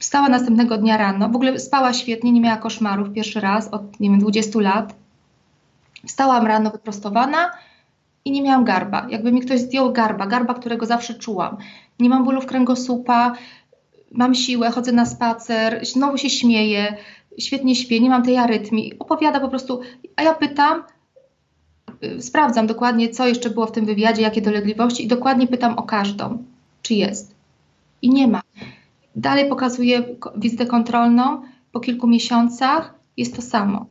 [0.00, 4.10] Wstała następnego dnia rano, w ogóle spała świetnie, nie miała koszmarów pierwszy raz od nie
[4.10, 4.94] wiem, 20 lat.
[6.06, 7.50] Wstałam rano wyprostowana
[8.24, 9.06] i nie miałam garba.
[9.10, 11.56] Jakby mi ktoś zdjął garba, garba, którego zawsze czułam.
[11.98, 13.32] Nie mam bólów kręgosłupa,
[14.12, 16.96] mam siłę, chodzę na spacer, znowu się śmieję,
[17.38, 18.98] świetnie śpię, nie mam tej arytmii.
[18.98, 19.80] Opowiada po prostu,
[20.16, 20.82] a ja pytam,
[22.04, 25.82] y, sprawdzam dokładnie, co jeszcze było w tym wywiadzie, jakie dolegliwości i dokładnie pytam o
[25.82, 26.44] każdą,
[26.82, 27.34] czy jest.
[28.02, 28.42] I nie ma.
[29.16, 30.02] Dalej pokazuję
[30.36, 31.42] wizytę kontrolną,
[31.72, 33.86] po kilku miesiącach jest to samo.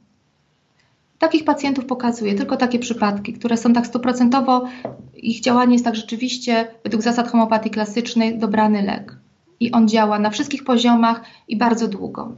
[1.20, 4.68] Takich pacjentów pokazuję, tylko takie przypadki, które są tak stuprocentowo,
[5.14, 9.16] ich działanie jest tak rzeczywiście, według zasad homeopatii klasycznej, dobrany lek.
[9.60, 12.32] I on działa na wszystkich poziomach i bardzo długo.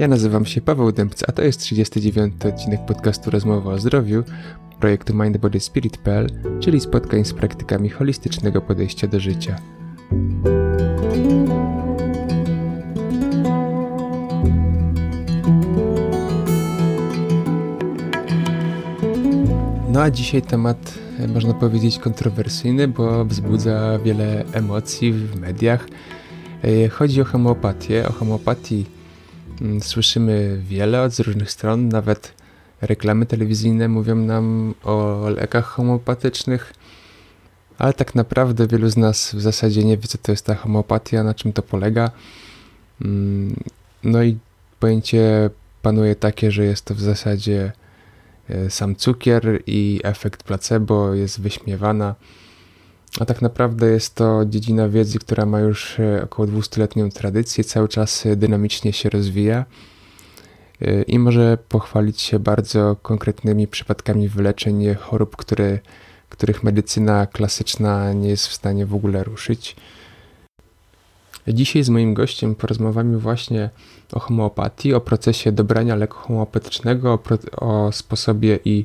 [0.00, 2.46] Ja nazywam się Paweł Dębc, a to jest 39.
[2.46, 4.24] odcinek podcastu Rozmowa o zdrowiu
[4.78, 6.26] projektu MindBodySpirit.pl,
[6.60, 9.56] czyli spotkań z praktykami holistycznego podejścia do życia.
[19.88, 20.94] No a dzisiaj temat,
[21.34, 25.88] można powiedzieć, kontrowersyjny, bo wzbudza wiele emocji w mediach.
[26.64, 28.08] E, chodzi o homeopatię.
[28.08, 28.99] O homeopatii
[29.80, 32.34] słyszymy wiele od różnych stron, nawet
[32.80, 36.72] reklamy telewizyjne mówią nam o lekach homeopatycznych,
[37.78, 41.24] ale tak naprawdę wielu z nas w zasadzie nie wie, co to jest ta homeopatia,
[41.24, 42.10] na czym to polega.
[43.00, 43.56] Mm,
[44.04, 44.38] no i
[44.80, 45.50] pojęcie
[45.82, 47.72] panuje takie, że jest to w zasadzie
[48.48, 52.14] e, sam cukier i efekt placebo jest wyśmiewana.
[53.18, 57.88] A tak naprawdę jest to dziedzina wiedzy, która ma już e, około 200-letnią tradycję, cały
[57.88, 59.64] czas dynamicznie się rozwija
[61.06, 65.78] i może pochwalić się bardzo konkretnymi przypadkami wyleczeń chorób, które,
[66.28, 69.76] których medycyna klasyczna nie jest w stanie w ogóle ruszyć.
[71.48, 73.70] Dzisiaj z moim gościem porozmawiamy właśnie
[74.12, 78.84] o homeopatii, o procesie dobrania leku homeopatycznego, o, o sposobie i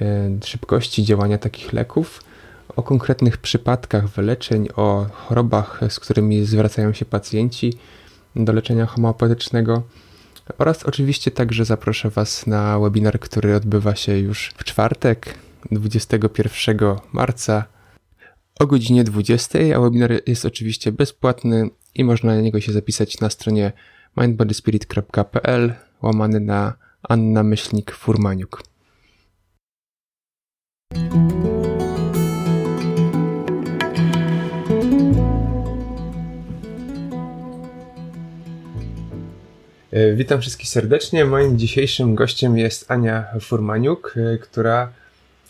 [0.00, 2.20] e, szybkości działania takich leków,
[2.76, 7.72] o konkretnych przypadkach wyleczeń, o chorobach, z którymi zwracają się pacjenci
[8.36, 9.82] do leczenia homeopatycznego
[10.58, 15.34] oraz oczywiście także zaproszę Was na webinar, który odbywa się już w czwartek,
[15.70, 16.78] 21
[17.12, 17.64] marca
[18.60, 23.30] o godzinie 20, a webinar jest oczywiście bezpłatny i można na niego się zapisać na
[23.30, 23.72] stronie
[24.16, 28.62] mindbodyspirit.pl łamany na Anna Myślnik Furmaniuk.
[40.14, 41.24] Witam wszystkich serdecznie.
[41.24, 44.92] Moim dzisiejszym gościem jest Ania Furmaniuk, e, która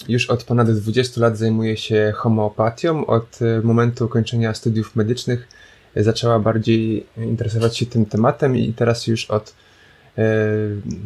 [0.08, 3.06] już od ponad 20 lat zajmuje się homeopatią.
[3.06, 5.48] Od e, momentu kończenia studiów medycznych
[5.96, 9.54] zaczęła bardziej interesować się tym tematem i teraz już od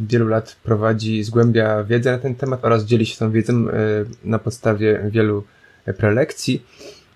[0.08, 3.66] wielu lat prowadzi, zgłębia wiedzę na ten temat oraz dzieli się tą wiedzą
[4.24, 5.44] na podstawie wielu
[5.96, 6.66] prelekcji.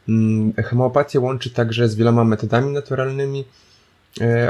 [0.09, 3.68] Mm, homeopatię łączy także z wieloma metodami naturalnymi, E,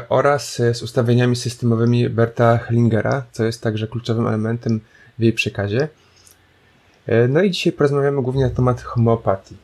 [0.09, 4.81] oraz e, z ustawieniami systemowymi Berta Hellingera, co jest także kluczowym elementem
[5.19, 5.89] w jej przekazie.
[7.07, 9.57] E, no i dzisiaj porozmawiamy głównie na temat homeopatii.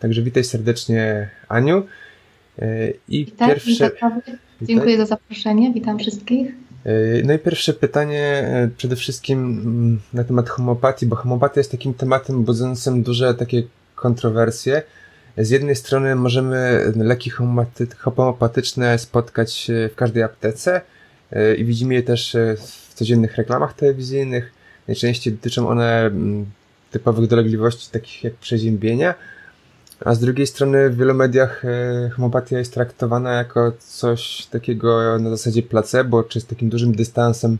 [0.00, 1.86] Także witaj serdecznie Aniu.
[3.08, 3.90] I witam, pierwsze...
[3.90, 4.20] Witam.
[4.62, 6.54] Dziękuję za zaproszenie, witam wszystkich.
[7.24, 12.44] No i pierwsze pytanie przede wszystkim mm, na temat homeopatii, bo homeopatia jest takim tematem
[12.44, 13.62] budzącym duże takie
[13.94, 14.82] kontrowersje.
[15.38, 17.30] Z jednej strony możemy leki
[17.98, 20.80] homeopatyczne spotkać w każdej aptece
[21.32, 24.52] e, i widzimy je też e, w codziennych reklamach telewizyjnych.
[24.88, 26.46] Najczęściej dotyczą one mm,
[26.90, 29.14] typowych dolegliwości takich jak przeziębienia,
[30.00, 35.30] a z drugiej strony w wielu mediach e, homeopatia jest traktowana jako coś takiego na
[35.30, 37.58] zasadzie placebo, czy z takim dużym dystansem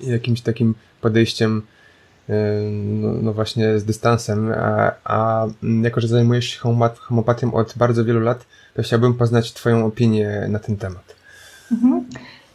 [0.00, 1.62] i jakimś takim podejściem
[2.72, 5.46] no, no, właśnie z dystansem, a, a
[5.82, 6.60] jako, że zajmujesz się
[6.98, 11.16] homopatią od bardzo wielu lat, to chciałbym poznać Twoją opinię na ten temat.
[11.72, 12.04] Mhm.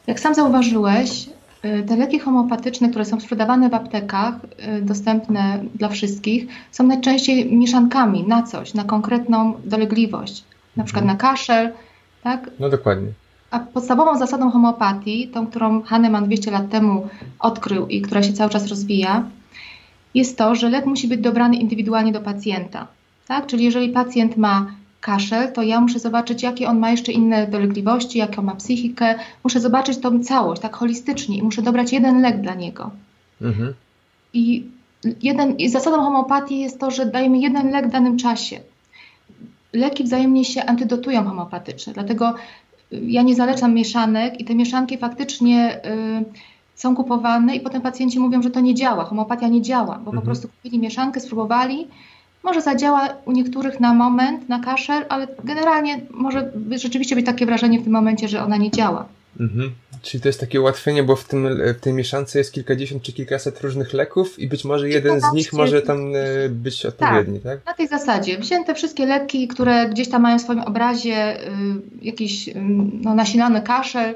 [0.07, 1.29] Jak sam zauważyłeś,
[1.65, 4.33] y, te leki homeopatyczne, które są sprzedawane w aptekach,
[4.77, 10.43] y, dostępne dla wszystkich, są najczęściej mieszankami na coś, na konkretną dolegliwość,
[10.77, 11.17] na przykład mhm.
[11.17, 11.71] na kaszel,
[12.23, 12.49] tak?
[12.59, 13.07] No dokładnie.
[13.51, 17.07] A podstawową zasadą homeopatii, tą, którą Hahnemann 200 lat temu
[17.39, 19.23] odkrył i która się cały czas rozwija,
[20.13, 22.87] jest to, że lek musi być dobrany indywidualnie do pacjenta.
[23.27, 23.45] Tak?
[23.45, 24.71] Czyli jeżeli pacjent ma
[25.01, 29.15] kaszel, to ja muszę zobaczyć, jakie on ma jeszcze inne dolegliwości, jaką ma psychikę.
[29.43, 32.91] Muszę zobaczyć tą całość, tak holistycznie i muszę dobrać jeden lek dla niego.
[33.41, 33.73] Mhm.
[34.33, 34.65] I
[35.21, 38.59] jeden, zasadą homeopatii jest to, że dajemy jeden lek w danym czasie.
[39.73, 42.35] Leki wzajemnie się antydotują homeopatyczne, dlatego
[42.91, 46.25] ja nie zalecam mieszanek i te mieszanki faktycznie y,
[46.81, 50.17] są kupowane i potem pacjenci mówią, że to nie działa, homeopatia nie działa, bo mhm.
[50.17, 51.87] po prostu kupili mieszankę, spróbowali,
[52.43, 57.79] może zadziała u niektórych na moment, na kaszel, ale generalnie może rzeczywiście być takie wrażenie
[57.79, 59.05] w tym momencie, że ona nie działa.
[59.39, 59.71] Mhm.
[60.01, 61.47] Czyli to jest takie ułatwienie, bo w, tym,
[61.77, 65.53] w tej mieszance jest kilkadziesiąt czy kilkaset różnych leków i być może jeden z nich
[65.53, 67.65] może tam e, być odpowiedni, tak, tak?
[67.65, 68.37] Na tej zasadzie.
[68.37, 71.49] Wzięte wszystkie leki, które gdzieś tam mają w swoim obrazie y,
[72.01, 72.53] jakiś y,
[73.01, 74.15] no, nasilany kaszel,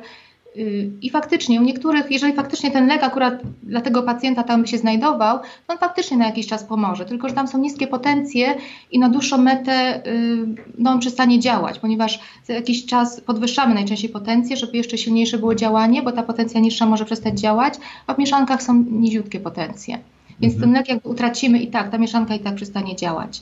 [1.01, 4.77] i faktycznie u niektórych, jeżeli faktycznie ten lek akurat dla tego pacjenta tam by się
[4.77, 8.55] znajdował, to on faktycznie na jakiś czas pomoże, tylko że tam są niskie potencje
[8.91, 10.45] i na dłuższą metę y,
[10.77, 15.55] no, on przestanie działać, ponieważ za jakiś czas podwyższamy najczęściej potencję, żeby jeszcze silniejsze było
[15.55, 17.73] działanie, bo ta potencja niższa może przestać działać,
[18.07, 19.99] a w mieszankach są niziutkie potencje.
[20.39, 20.71] Więc mhm.
[20.71, 23.41] ten lek jakby utracimy i tak, ta mieszanka i tak przestanie działać.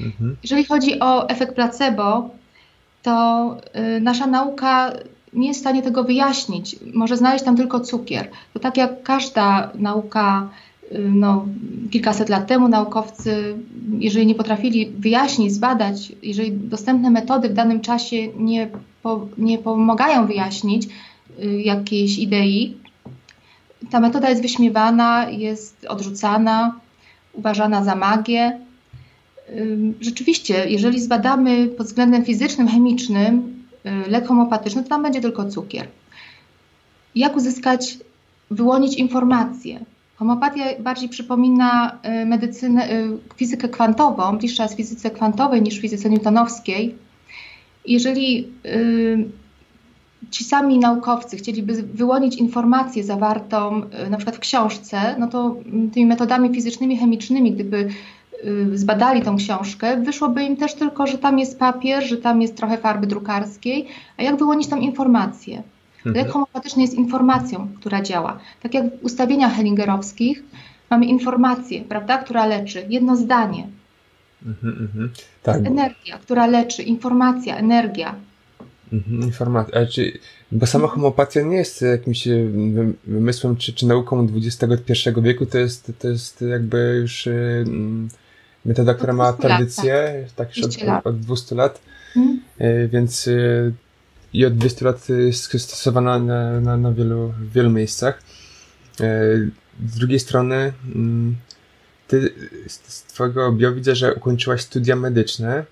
[0.00, 0.36] Mhm.
[0.42, 2.30] Jeżeli chodzi o efekt placebo,
[3.02, 3.56] to
[3.96, 4.92] y, nasza nauka
[5.32, 6.76] nie jest w stanie tego wyjaśnić.
[6.94, 8.28] Może znaleźć tam tylko cukier.
[8.52, 10.48] To tak jak każda nauka,
[10.92, 11.46] y, no,
[11.90, 13.56] kilkaset lat temu naukowcy,
[13.98, 18.68] jeżeli nie potrafili wyjaśnić, zbadać, jeżeli dostępne metody w danym czasie nie,
[19.02, 20.88] po, nie pomagają wyjaśnić
[21.44, 22.76] y, jakiejś idei,
[23.90, 26.80] ta metoda jest wyśmiewana, jest odrzucana,
[27.32, 28.58] uważana za magię.
[30.00, 35.88] Rzeczywiście, jeżeli zbadamy pod względem fizycznym, chemicznym Y, lek homopatyczny, to tam będzie tylko cukier.
[37.14, 37.98] Jak uzyskać,
[38.50, 39.80] wyłonić informacje?
[40.16, 46.94] Homopatia bardziej przypomina y, medycynę, y, fizykę kwantową, bliższa jest fizyce kwantowej niż fizyce newtonowskiej.
[47.86, 48.52] Jeżeli
[50.30, 56.06] ci sami naukowcy chcieliby wyłonić informację zawartą na przykład w książce, no to mm, tymi
[56.06, 58.17] metodami fizycznymi, chemicznymi, gdyby Y,
[58.74, 62.78] zbadali tą książkę, wyszłoby im też tylko, że tam jest papier, że tam jest trochę
[62.78, 63.86] farby drukarskiej,
[64.16, 65.62] a jak wyłonić tą informację?
[66.06, 66.16] Mhm.
[66.16, 68.38] Lek homopatyczny jest informacją, która działa.
[68.62, 70.42] Tak jak w ustawieniach hellingerowskich
[70.90, 72.86] mamy informację, prawda, która leczy.
[72.88, 73.68] Jedno zdanie.
[74.46, 75.10] Mhm, mhm.
[75.42, 75.56] Tak.
[75.56, 76.82] Energia, która leczy.
[76.82, 78.14] Informacja, energia.
[78.92, 79.86] Mhm, informacja.
[79.86, 80.18] Czy,
[80.52, 82.50] bo sama homeopatia nie jest jakimś e,
[83.06, 87.64] wymysłem czy, czy nauką XXI wieku, to jest, to jest jakby już e,
[88.68, 91.80] metoda, która ma tradycję, tak, tak już od, od 200 lat,
[92.14, 92.40] hmm.
[92.88, 93.32] więc e,
[94.32, 98.22] i od 200 lat jest stosowana na, na, na wielu, wielu miejscach.
[99.00, 99.04] E,
[99.86, 101.36] z drugiej strony, mm,
[102.08, 102.34] ty
[102.76, 105.64] z twojego bio widzę, że ukończyłaś studia medyczne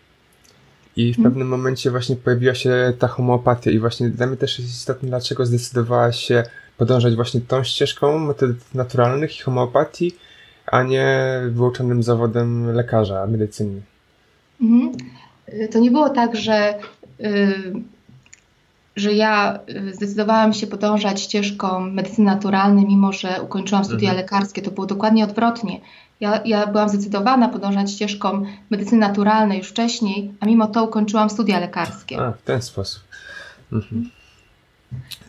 [0.96, 1.32] i w hmm.
[1.32, 5.46] pewnym momencie właśnie pojawiła się ta homeopatia i właśnie dla mnie też jest istotne, dlaczego
[5.46, 6.44] zdecydowałaś się
[6.76, 10.12] podążać właśnie tą ścieżką metod naturalnych i homeopatii,
[10.66, 13.82] a nie wyuczonym zawodem lekarza medycyny.
[14.60, 14.92] Mhm.
[15.72, 16.78] To nie było tak, że,
[17.18, 17.72] yy,
[18.96, 19.58] że ja
[19.92, 24.22] zdecydowałam się podążać ścieżką medycyny naturalnej, mimo że ukończyłam studia mhm.
[24.22, 24.62] lekarskie.
[24.62, 25.80] To było dokładnie odwrotnie.
[26.20, 31.60] Ja, ja byłam zdecydowana podążać ścieżką medycyny naturalnej już wcześniej, a mimo to ukończyłam studia
[31.60, 32.20] lekarskie.
[32.20, 33.02] A, w ten sposób.
[33.72, 34.10] Mhm.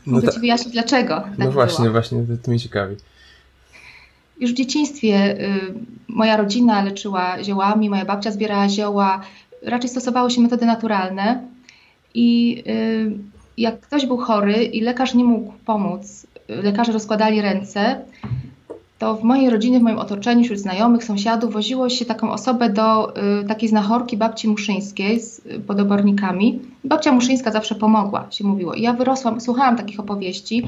[0.07, 0.33] No Mogę ta...
[0.33, 1.15] Ci wyjaśnić dlaczego.
[1.15, 1.91] Tak no właśnie, było.
[1.91, 2.95] właśnie, to, to mnie ciekawi.
[4.39, 5.73] Już w dzieciństwie y,
[6.07, 9.21] moja rodzina leczyła ziołami, moja babcia zbierała zioła,
[9.63, 11.43] raczej stosowały się metody naturalne
[12.13, 13.11] i y,
[13.57, 18.01] jak ktoś był chory i lekarz nie mógł pomóc, lekarze rozkładali ręce,
[18.99, 23.17] to w mojej rodzinie, w moim otoczeniu, wśród znajomych, sąsiadów woziło się taką osobę do
[23.41, 26.59] y, takiej znachorki babci Muszyńskiej z podobornikami.
[26.83, 28.73] Babcia Muszyńska zawsze pomogła, się mówiło.
[28.73, 30.67] I ja wyrosłam, słuchałam takich opowieści,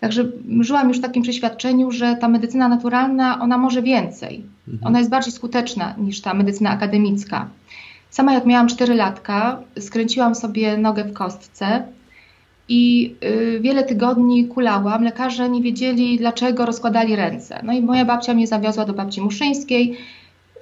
[0.00, 0.24] Także
[0.60, 4.44] żyłam już w takim przeświadczeniu, że ta medycyna naturalna, ona może więcej.
[4.68, 4.86] Mhm.
[4.86, 7.48] Ona jest bardziej skuteczna niż ta medycyna akademicka.
[8.10, 11.82] Sama jak miałam 4 latka, skręciłam sobie nogę w kostce
[12.68, 15.04] i y, wiele tygodni kulałam.
[15.04, 17.60] Lekarze nie wiedzieli, dlaczego rozkładali ręce.
[17.62, 19.96] No i moja babcia mnie zawiozła do babci Muszyńskiej.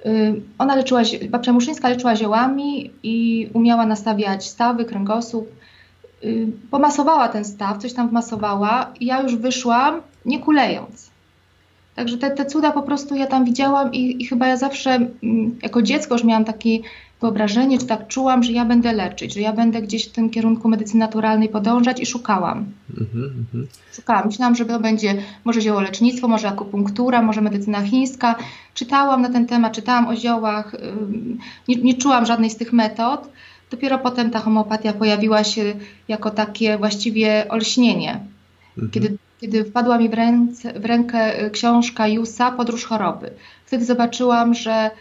[0.05, 5.58] Y, ona leczyła, babcia Muszyńska leczyła ziołami i umiała nastawiać stawy, kręgosłup.
[6.23, 11.09] Y, pomasowała ten staw, coś tam wmasowała i ja już wyszłam nie kulejąc.
[11.95, 15.59] Także te, te cuda po prostu ja tam widziałam i, i chyba ja zawsze mm,
[15.63, 16.79] jako dziecko już miałam takie
[17.21, 20.69] wyobrażenie, czy tak czułam, że ja będę leczyć, że ja będę gdzieś w tym kierunku
[20.69, 22.65] medycyny naturalnej podążać i szukałam.
[22.93, 23.65] Mm-hmm.
[23.95, 24.25] Szukałam.
[24.25, 28.35] Myślałam, że to będzie może ziołolecznictwo, może akupunktura, może medycyna chińska.
[28.73, 30.75] Czytałam na ten temat, czytałam o ziołach,
[31.67, 33.29] nie, nie czułam żadnej z tych metod.
[33.71, 35.73] Dopiero potem ta homeopatia pojawiła się
[36.07, 38.19] jako takie właściwie olśnienie.
[38.77, 38.91] mhm.
[38.91, 43.31] kiedy, kiedy wpadła mi w, ręce, w rękę książka Jusa Podróż choroby.
[43.65, 44.91] Wtedy zobaczyłam, że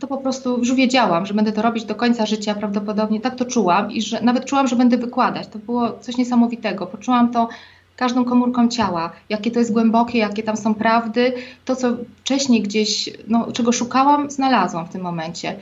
[0.00, 3.44] to po prostu już wiedziałam, że będę to robić do końca życia prawdopodobnie, tak to
[3.44, 5.48] czułam i że nawet czułam, że będę wykładać.
[5.48, 6.86] To było coś niesamowitego.
[6.86, 7.48] Poczułam to
[7.96, 11.32] każdą komórką ciała, jakie to jest głębokie, jakie tam są prawdy.
[11.64, 15.56] To, co wcześniej gdzieś, no, czego szukałam, znalazłam w tym momencie.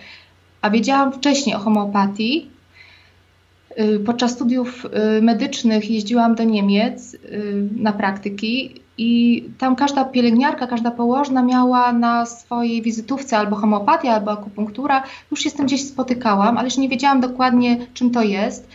[0.66, 2.50] A wiedziałam wcześniej o homeopatii.
[3.80, 4.86] Y, podczas studiów
[5.18, 11.92] y, medycznych jeździłam do Niemiec y, na praktyki i tam każda pielęgniarka, każda położna miała
[11.92, 15.02] na swojej wizytówce albo homeopatia, albo akupunktura.
[15.30, 18.68] Już się z tym gdzieś spotykałam, ale już nie wiedziałam dokładnie, czym to jest.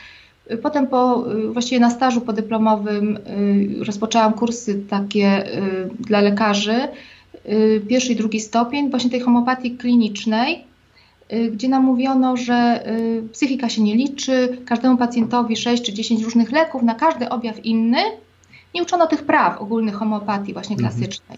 [0.61, 3.19] Potem po, właściwie na stażu podyplomowym
[3.79, 5.43] rozpoczęłam kursy takie
[5.99, 6.87] dla lekarzy,
[7.87, 10.70] pierwszy i drugi stopień, właśnie tej homeopatii klinicznej,
[11.51, 12.83] gdzie nam mówiono, że
[13.31, 17.97] psychika się nie liczy, każdemu pacjentowi 6 czy 10 różnych leków, na każdy objaw inny,
[18.75, 20.91] nie uczono tych praw ogólnych homeopatii właśnie mhm.
[20.91, 21.37] klasycznej.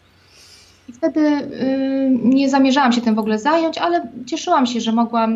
[0.89, 5.35] I wtedy y, nie zamierzałam się tym w ogóle zająć, ale cieszyłam się, że mogłam,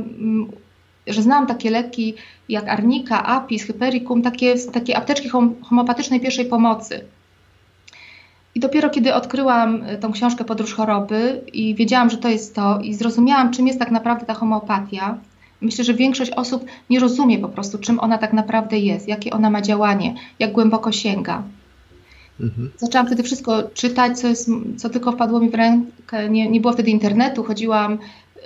[1.07, 2.13] y, że znam takie leki
[2.49, 7.01] jak arnika, apis, hypericum, takie, takie apteczki hom homeopatycznej pierwszej pomocy.
[8.57, 12.79] I dopiero kiedy odkryłam y, tą książkę Podróż choroby i wiedziałam, że to jest to
[12.79, 15.17] i zrozumiałam, czym jest tak naprawdę ta homeopatia,
[15.61, 19.49] myślę, że większość osób nie rozumie po prostu, czym ona tak naprawdę jest, jakie ona
[19.49, 21.43] ma działanie, jak głęboko sięga.
[22.39, 22.71] Mhm.
[22.77, 26.29] Zaczęłam wtedy wszystko czytać, co, jest, co tylko wpadło mi w rękę.
[26.29, 27.43] Nie, nie było wtedy internetu.
[27.43, 27.97] Chodziłam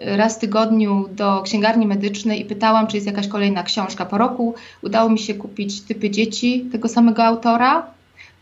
[0.02, 4.06] e, raz w tygodniu do księgarni medycznej i pytałam, czy jest jakaś kolejna książka.
[4.06, 8.01] Po roku udało mi się kupić typy dzieci tego samego autora.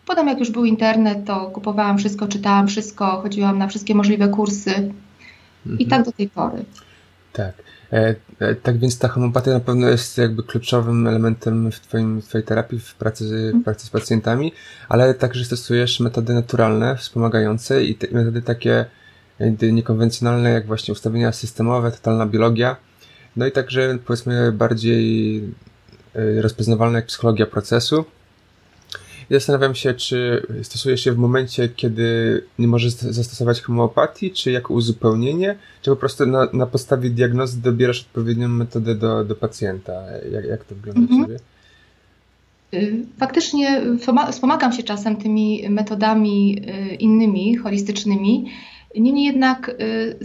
[0.09, 4.71] Potem, jak już był internet, to kupowałam wszystko, czytałam wszystko, chodziłam na wszystkie możliwe kursy.
[5.65, 5.79] Mhm.
[5.79, 6.65] I tak do tej pory.
[7.33, 7.53] Tak.
[7.93, 12.27] E, e, tak więc ta homeopatia na pewno jest jakby kluczowym elementem w, twoim, w
[12.27, 13.63] twojej terapii, w pracy, w mhm.
[13.63, 14.51] pracy z pacjentami,
[14.89, 18.85] ale także stosujesz metody naturalne, wspomagające i te, metody takie
[19.71, 22.75] niekonwencjonalne, jak właśnie ustawienia systemowe, totalna biologia,
[23.35, 25.37] no i także powiedzmy bardziej
[26.15, 28.05] e, rozpoznawalne jak psychologia procesu,
[29.38, 35.55] zastanawiam się, czy stosujesz się w momencie, kiedy nie możesz zastosować homeopatii, czy jako uzupełnienie,
[35.81, 39.93] czy po prostu na, na podstawie diagnozy dobierasz odpowiednią metodę do, do pacjenta?
[40.31, 41.21] Jak, jak to wygląda mhm.
[41.21, 41.39] u Ciebie?
[42.74, 43.81] Y, faktycznie
[44.31, 48.51] wspomagam się czasem tymi metodami y, innymi, holistycznymi.
[48.95, 50.17] Niemniej jednak y,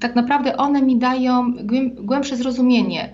[0.00, 1.54] tak naprawdę one mi dają
[1.94, 3.12] głębsze zrozumienie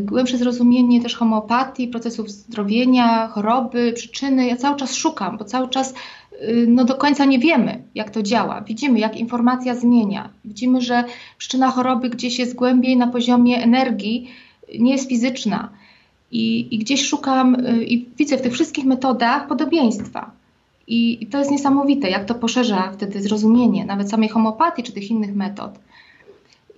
[0.00, 4.46] głębsze zrozumienie też homeopatii, procesów zdrowienia, choroby, przyczyny.
[4.46, 5.94] Ja cały czas szukam, bo cały czas
[6.32, 8.60] y, no, do końca nie wiemy, jak to działa.
[8.60, 10.30] Widzimy, jak informacja zmienia.
[10.44, 11.04] Widzimy, że
[11.38, 14.30] przyczyna choroby gdzieś jest głębiej na poziomie energii,
[14.78, 15.68] nie jest fizyczna.
[16.32, 20.30] I, i gdzieś szukam y, i widzę w tych wszystkich metodach podobieństwa.
[20.86, 25.10] I, I, to jest niesamowite, jak to poszerza wtedy zrozumienie nawet samej homeopatii czy tych
[25.10, 25.70] innych metod.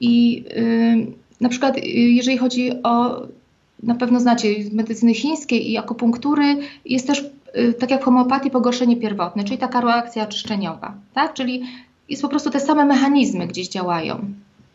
[0.01, 3.23] I yy, na przykład y, jeżeli chodzi o,
[3.83, 7.25] na pewno znacie, medycyny chińskiej i akupunktury, jest też
[7.59, 11.35] y, tak jak w homeopatii pogorszenie pierwotne, czyli taka reakcja czyszczeniowa, tak?
[11.35, 11.63] Czyli
[12.09, 14.15] jest po prostu te same mechanizmy gdzieś działają.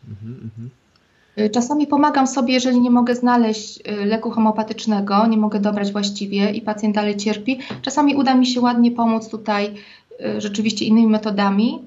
[0.08, 0.70] Mhm, mhm.
[1.38, 6.60] Y, Czasami pomagam sobie, jeżeli nie mogę znaleźć leku homeopatycznego, nie mogę dobrać właściwie i
[6.60, 7.58] pacjent dalej cierpi.
[7.82, 9.74] Czasami uda mi się ładnie pomóc tutaj
[10.38, 11.78] rzeczywiście innymi metodami,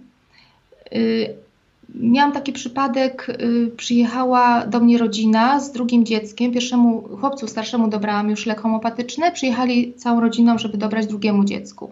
[1.96, 6.52] Miałam taki przypadek, y, przyjechała do mnie rodzina z drugim dzieckiem.
[6.52, 11.92] Pierwszemu chłopcu starszemu dobrałam już lek homopatyczny, przyjechali całą rodziną, żeby dobrać drugiemu dziecku.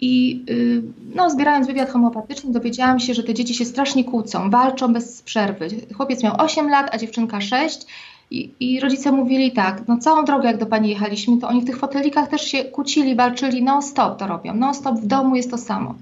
[0.00, 0.82] I y,
[1.14, 5.68] no, zbierając wywiad homeopatyczny, dowiedziałam się, że te dzieci się strasznie kłócą, walczą bez przerwy.
[5.96, 7.86] Chłopiec miał 8 lat, a dziewczynka 6.
[8.30, 11.64] I, I, rodzice mówili tak, no całą drogę jak do pani jechaliśmy, to oni w
[11.64, 15.50] tych fotelikach też się kłócili, walczyli, non stop to robią, non stop w domu jest
[15.50, 15.94] to samo.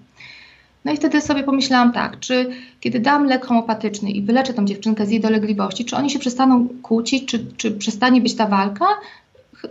[0.85, 2.51] No i wtedy sobie pomyślałam tak, czy
[2.81, 6.69] kiedy dam lek homopatyczny i wyleczę tą dziewczynkę z jej dolegliwości, czy oni się przestaną
[6.83, 8.87] kłócić, czy, czy przestanie być ta walka?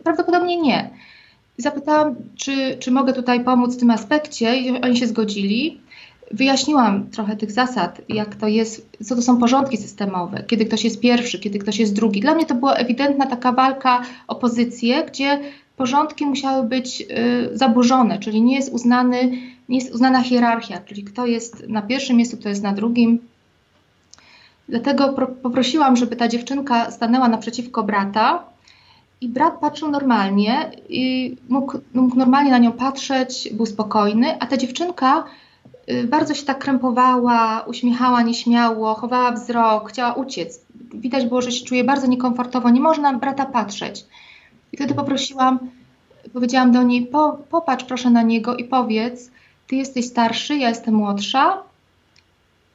[0.04, 0.90] Prawdopodobnie nie.
[1.58, 5.82] Zapytałam, czy, czy mogę tutaj pomóc w tym aspekcie i oni się zgodzili.
[6.32, 11.00] Wyjaśniłam trochę tych zasad, jak to jest, co to są porządki systemowe, kiedy ktoś jest
[11.00, 12.22] pierwszy, kiedy ktoś jest drugi.
[12.22, 15.40] Dla mnie to była ewidentna taka walka o pozycję, gdzie
[15.78, 19.32] porządki musiały być y, zaburzone, czyli nie jest uznany
[19.70, 23.20] nie jest uznana hierarchia, czyli kto jest na pierwszym miejscu, kto jest na drugim.
[24.70, 25.14] Dlatego
[25.44, 28.44] poprosiłam, żeby ta dziewczynka stanęła naprzeciwko brata
[29.22, 34.58] i brat patrzył normalnie i mógł, mógł normalnie na nią patrzeć, był spokojny, a ta
[34.58, 35.24] dziewczynka
[35.92, 40.66] y, bardzo się tak krępowała, uśmiechała nieśmiało, chowała wzrok, chciała uciec.
[40.94, 44.06] Widać było, że się czuje bardzo niekomfortowo, nie można na brata patrzeć.
[44.74, 45.60] I wtedy poprosiłam,
[46.34, 49.32] powiedziałam do niej, po, popatrz proszę na niego i powiedz,
[49.68, 51.58] ty jesteś starszy, ja jestem młodsza,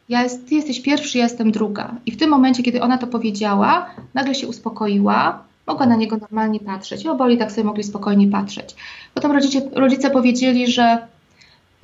[0.09, 1.95] ja jest, ty jesteś pierwszy, ja jestem druga.
[2.07, 6.61] I w tym momencie, kiedy ona to powiedziała, nagle się uspokoiła, mogła na niego normalnie
[6.61, 7.05] patrzeć.
[7.05, 8.75] I oboli tak sobie mogli spokojnie patrzeć.
[9.15, 10.99] Potem rodzice, rodzice powiedzieli, że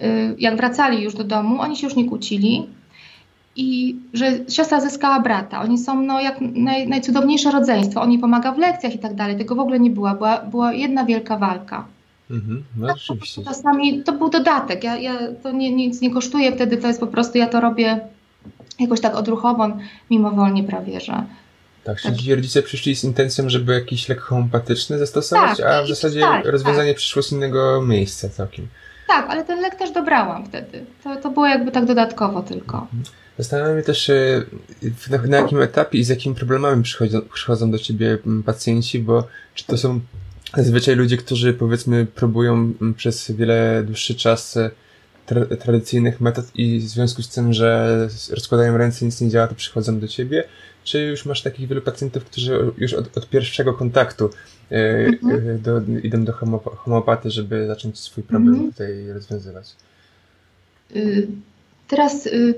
[0.02, 2.66] y, jak wracali już do domu, oni się już nie kłócili
[3.56, 5.60] i że siostra zyskała brata.
[5.60, 8.02] Oni są no, jak naj, najcudowniejsze rodzeństwo.
[8.02, 9.38] On jej pomaga w lekcjach i tak dalej.
[9.38, 10.14] Tego w ogóle nie była.
[10.14, 11.86] Była, była jedna wielka walka.
[12.30, 13.44] Mhm, no Tak, rzeczywiście.
[13.44, 14.84] Czasami to był dodatek.
[14.84, 18.00] Ja, ja, to nie, nic nie kosztuje wtedy, to jest po prostu, ja to robię
[18.80, 19.68] jakoś tak odruchowo,
[20.10, 21.24] mimowolnie prawie, że.
[21.84, 25.88] Tak, czyli ci rodzice przyszli z intencją, żeby jakiś lek homeopatyczny zastosować, Tak, a w
[25.88, 28.68] zasadzie tak, rozwiązanie przyszło z innego miejsca całkiem.
[29.14, 30.84] Tak, ale ten lek też dobrałam wtedy.
[31.04, 32.86] To, to było jakby tak dodatkowo tylko.
[33.38, 34.44] Zastanawiam się też, e,
[35.10, 39.26] na, na jakim etapie i z jakimi problemami przychodzą, przychodzą do ciebie mm, pacjenci, bo
[39.54, 40.00] czy to są
[40.56, 44.70] zazwyczaj ludzie, którzy powiedzmy próbują mm, przez wiele dłuższy czas e,
[45.26, 47.98] tra tradycyjnych metod i w związku z tym, że
[48.30, 50.44] rozkładają ręce, nic nie działa, to przychodzą do ciebie?
[50.84, 54.30] Czy już masz takich wielu pacjentów, którzy już od, od pierwszego kontaktu
[54.70, 55.50] e, Mhm.
[55.50, 56.32] e, do, idą do
[56.76, 58.72] homeopaty, żeby zacząć swój problem Mhm.
[58.72, 59.72] tutaj rozwiązywać?
[60.96, 61.26] Y,
[61.88, 62.54] Teraz y,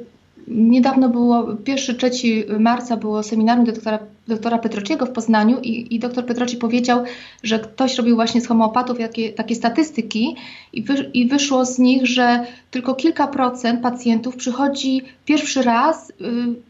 [0.49, 3.99] niedawno było, 1-3 marca było seminarium doktora,
[4.29, 7.05] doktora Petrociego w Poznaniu i, i doktor Petroci powiedział,
[7.43, 10.37] że ktoś robił właśnie z homeopatów jakie, takie statystyki
[10.73, 16.15] i, wy, i wyszło z nich, że tylko kilka procent pacjentów przychodzi pierwszy raz y,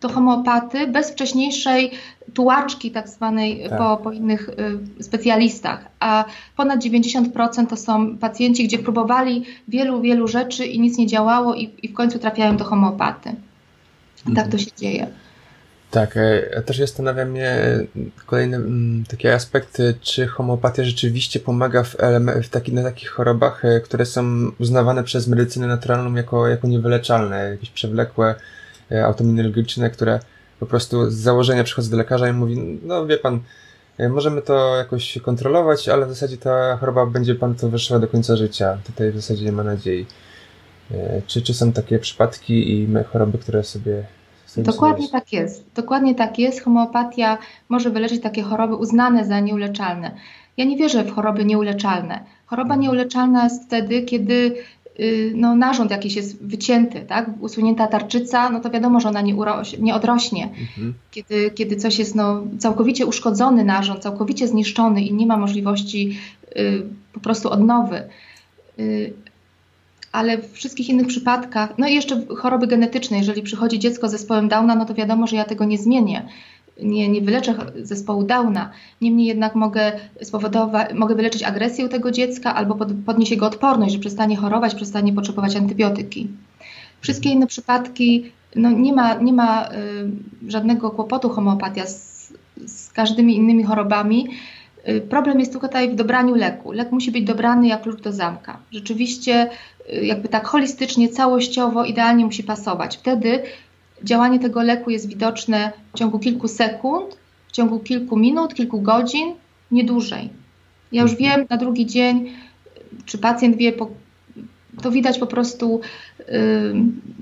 [0.01, 1.91] do homeopaty bez wcześniejszej
[2.35, 3.79] tułaczki tak zwanej Tak.
[3.79, 4.49] po, po innych
[4.99, 6.25] y, specjalistach, a
[6.57, 11.71] ponad 90% to są pacjenci, gdzie próbowali wielu, wielu rzeczy i nic nie działało i,
[11.83, 13.37] i w końcu trafiają do homeopaty.
[14.35, 15.07] Tak to się dzieje.
[15.91, 17.61] Tak, e, też zastanawia mnie
[18.27, 21.97] kolejny mm, taki aspekt, czy homeopatia rzeczywiście pomaga w,
[22.43, 27.51] w taki, na takich chorobach, e, które są uznawane przez medycynę naturalną jako, jako niewyleczalne,
[27.51, 28.35] jakieś przewlekłe,
[28.93, 30.21] e, autoimmunologiczne, które
[30.61, 33.41] po prostu z założenia przychodzę do lekarza i mówi, no wie pan,
[34.09, 38.37] możemy to jakoś kontrolować, ale w zasadzie ta choroba będzie pan to wyszła do końca
[38.37, 38.79] życia.
[38.87, 40.07] Tutaj w zasadzie nie ma nadziei.
[41.27, 44.16] Czy, czy są takie przypadki i choroby, które sobie...
[44.63, 45.65] Dokładnie tak jest.
[45.75, 46.65] Dokładnie tak jest.
[46.65, 47.39] Homeopatia
[47.69, 50.11] może wyleczyć takie choroby uznane za nieuleczalne.
[50.57, 52.21] Ja nie wierzę w choroby nieuleczalne.
[52.47, 52.81] Choroba Mhm.
[52.81, 54.55] nieuleczalna jest wtedy, kiedy
[55.01, 57.31] y, no, narząd jakiś jest wycięty, tak?
[57.41, 60.45] usunięta tarczyca, no to wiadomo, że ona nie, uroś, nie odrośnie.
[60.45, 60.95] Mhm.
[61.11, 66.19] Kiedy, kiedy coś jest no, całkowicie uszkodzony narząd, całkowicie zniszczony i nie ma możliwości
[66.57, 68.03] y, po prostu odnowy.
[68.79, 69.13] Y,
[70.17, 74.49] ale w wszystkich innych przypadkach, no i jeszcze choroby genetyczne, jeżeli przychodzi dziecko z zespołem
[74.49, 76.29] Downa, no to wiadomo, że ja tego nie zmienię.
[76.83, 78.71] Nie, nie wyleczę zespołu Downa.
[79.01, 83.93] Niemniej jednak mogę spowodować, mogę wyleczyć agresję u tego dziecka albo pod, podnieść jego odporność,
[83.93, 86.29] że przestanie chorować, przestanie potrzebować antybiotyki.
[87.01, 92.33] Wszystkie inne przypadki, no nie ma, nie ma y, żadnego kłopotu homeopatia z,
[92.67, 94.29] z każdymi innymi chorobami.
[94.89, 96.73] Y, Problem jest tutaj w dobraniu leku.
[96.73, 98.59] Lek musi być dobrany jak klucz do zamka.
[98.73, 99.51] Rzeczywiście,
[100.03, 102.97] jakby tak holistycznie, całościowo, idealnie musi pasować.
[102.97, 103.43] Wtedy
[104.05, 107.17] działanie tego leku jest widoczne w ciągu kilku sekund,
[107.49, 109.35] w ciągu kilku minut, kilku godzin,
[109.71, 110.31] nie dłużej.
[110.93, 112.33] Ja już wiem na drugi dzień,
[113.05, 113.73] czy pacjent wie,
[114.83, 115.81] to widać po prostu
[116.19, 116.27] yy,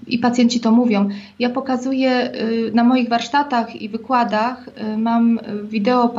[0.06, 1.08] i pacjenci to mówią.
[1.38, 6.14] Ja pokazuję yy, na moich warsztatach i wykładach, yy, mam wideo,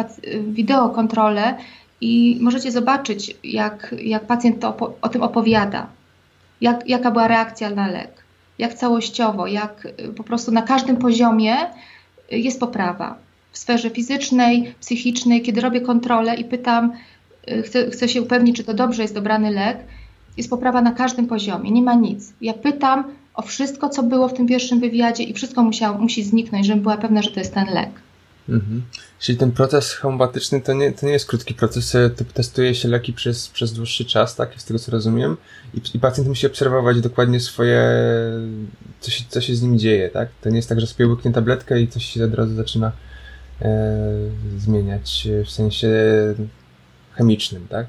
[0.48, 1.58] wideo kontrolę
[2.02, 5.88] i możecie zobaczyć, jak, jak pacjent to o tym opowiada,
[6.62, 8.24] jak, jaka była reakcja na lek,
[8.58, 13.18] jak całościowo, jak y, po prostu na każdym poziomie y, jest poprawa.
[13.52, 16.94] W sferze fizycznej, psychicznej, kiedy robię kontrolę i pytam,
[17.52, 19.78] y, chcę, chcę się upewnić, czy to dobrze jest dobrany lek,
[20.38, 22.34] jest poprawa na każdym poziomie, nie ma nic.
[22.42, 26.66] Ja pytam o wszystko, co było w tym pierwszym wywiadzie i wszystko musiało, musi zniknąć,
[26.66, 27.90] żebym była pewna, że to jest ten lek.
[28.50, 28.82] Mhm.
[29.20, 32.88] Czyli ten proces homeopatyczny to nie, to nie jest krótki proces, e, to testuje się
[32.88, 34.50] leki przez, przez dłuższy czas, tak?
[34.58, 35.38] Z tego co rozumiem.
[35.74, 37.82] I, I pacjent musi obserwować dokładnie swoje,
[39.00, 40.30] co się, co się z nim dzieje, tak?
[40.42, 42.92] To nie jest tak, że sobie łyknie tabletkę i coś się od razu zaczyna
[43.62, 43.92] e,
[44.58, 45.90] zmieniać e, w sensie
[47.14, 47.88] chemicznym, tak?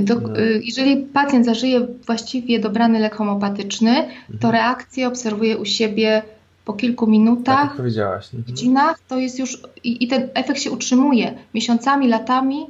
[0.00, 0.28] Do, No.
[0.62, 3.94] Jeżeli pacjent zażyje właściwie dobrany lek homopatyczny,
[4.26, 4.54] to Mhm.
[4.54, 6.22] reakcję obserwuje u siebie
[6.68, 8.24] po kilku Tak minutach, powiedziałaś.
[8.24, 8.44] Mhm.
[8.44, 12.66] godzinach, to jest już i, i ten efekt się utrzymuje miesiącami, latami.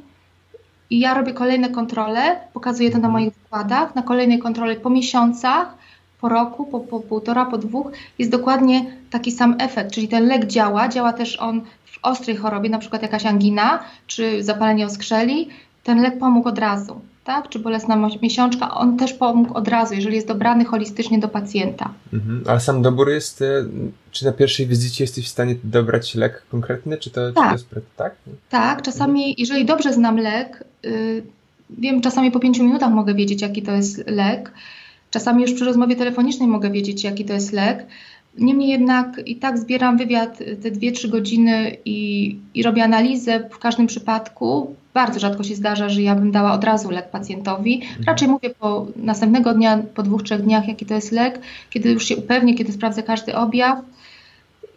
[0.89, 5.75] I ja robię kolejne kontrole, pokazuję to na moich wykładach, na kolejnej kontroli po miesiącach,
[6.21, 10.45] po roku, po, po półtora, po dwóch, jest dokładnie taki sam efekt, czyli ten lek
[10.45, 15.49] działa, działa też on w ostrej chorobie, na przykład jakaś angina czy zapalenie oskrzeli,
[15.83, 17.49] ten lek pomógł od razu, tak?
[17.49, 21.93] Czy bolesna miesiączka, on też pomógł od razu, jeżeli jest dobrany holistycznie do pacjenta.
[22.13, 22.43] Mhm.
[22.47, 23.65] Ale sam dobór jest, e,
[24.11, 27.57] czy na pierwszej wizycie jesteś w stanie dobrać lek konkretny, czy to, tak.
[27.57, 28.15] Czy to jest, tak?
[28.49, 31.23] Tak, czasami, jeżeli dobrze znam lek, yy,
[31.69, 34.51] wiem, czasami po pięciu minutach mogę wiedzieć, jaki to jest lek.
[35.11, 37.85] Czasami już przy rozmowie telefonicznej mogę wiedzieć, jaki to jest lek.
[38.37, 43.87] Niemniej jednak i tak zbieram wywiad te 2-3 godziny i, i robię analizę w każdym
[43.87, 44.75] przypadku.
[44.93, 47.75] Bardzo rzadko się zdarza, że ja bym dała od razu lek pacjentowi.
[47.75, 48.03] Mhm.
[48.07, 52.05] Raczej mówię po następnego dnia, po dwóch, trzech dniach, jaki to jest lek, kiedy już
[52.05, 53.79] się upewnię, kiedy sprawdzę każdy objaw.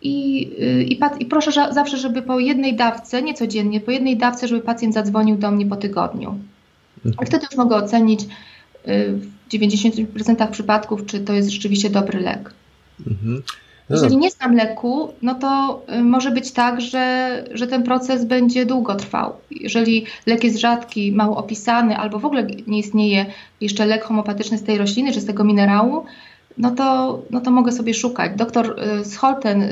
[0.03, 4.49] I, y, i, i proszę zawsze, żeby po jednej dawce, nie codziennie, po jednej dawce,
[4.49, 6.39] żeby pacjent zadzwonił do mnie po tygodniu.
[7.07, 7.27] Mhm.
[7.27, 8.27] Wtedy już mogę ocenić y,
[9.13, 12.55] w 90% przypadków, czy to jest rzeczywiście dobry lek.
[13.07, 13.43] Mhm.
[13.91, 18.67] Jeżeli nie znam leku, no to y, może być tak, że, że ten proces będzie
[18.67, 19.33] długo trwał.
[19.51, 23.27] Jeżeli lek jest rzadki, mało opisany, albo w ogóle nie istnieje
[23.61, 26.05] jeszcze lek homopatyczny z tej rośliny czy z tego minerału,
[26.59, 28.33] no to, no to mogę sobie szukać.
[28.37, 29.65] Doktor y, Scholten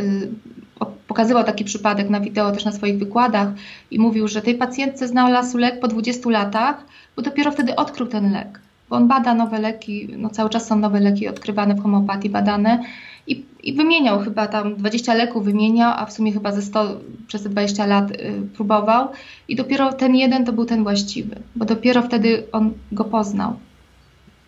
[1.06, 3.48] pokazywał taki przypadek na wideo też na swoich wykładach
[3.90, 6.84] i mówił, że tej pacjentce znalazł lek po 20 latach,
[7.16, 8.60] bo dopiero wtedy odkrył ten lek.
[8.90, 12.82] Bo on bada nowe leki, no cały czas są nowe leki odkrywane w homeopatii, badane
[13.26, 17.42] i, i wymieniał chyba tam 20 leków wymieniał, a w sumie chyba ze 100 przez
[17.42, 19.08] te 20 lat y, próbował
[19.48, 23.56] i dopiero ten jeden to był ten właściwy, bo dopiero wtedy on go poznał.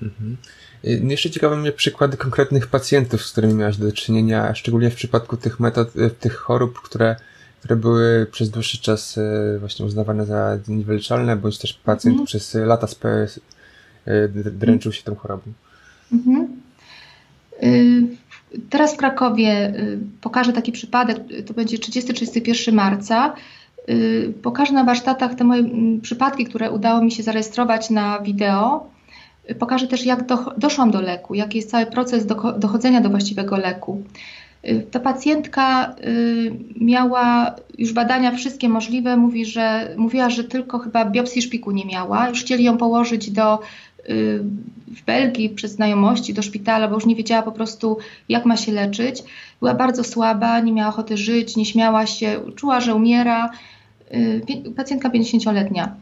[0.02, 0.36] Mhm.
[0.84, 5.36] Y, jeszcze ciekawe mnie przykłady konkretnych pacjentów, z którymi miałaś do czynienia, szczególnie w przypadku
[5.36, 7.16] tych metod, y, tych chorób, które,
[7.60, 12.26] które były przez dłuższy czas y, właśnie uznawane za niewyleczalne, bądź też pacjent mhm.
[12.26, 12.86] przez lata
[14.34, 15.42] dręczył się tą chorobą.
[16.12, 16.48] Mhm.
[18.70, 19.74] Teraz w Krakowie
[20.20, 23.34] pokażę taki przypadek, to będzie 30-31 marca.
[24.42, 28.92] Pokażę na warsztatach te moje mm, przypadki, które udało mi się zarejestrować na wideo
[29.58, 33.56] Pokażę też, jak do, doszłam do leku, jaki jest cały proces do, dochodzenia do właściwego
[33.56, 34.02] leku.
[34.68, 41.04] Y, ta pacjentka y, miała już badania wszystkie możliwe, mówi, że, mówiła, że tylko chyba
[41.04, 42.28] biopsji szpiku nie miała.
[42.28, 43.60] Już chcieli ją położyć do, y,
[44.88, 48.72] w Belgii przez znajomości do szpitala, bo już nie wiedziała po prostu, jak ma się
[48.72, 49.22] leczyć.
[49.60, 53.50] Była bardzo słaba, nie miała ochoty żyć, nie śmiała się, czuła, że umiera.
[54.76, 55.94] Pacjentka 50-letnia.